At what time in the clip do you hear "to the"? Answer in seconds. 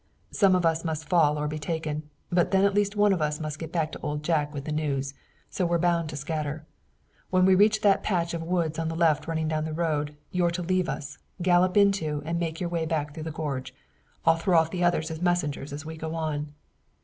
9.65-9.75